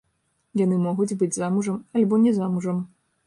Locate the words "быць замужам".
1.19-1.77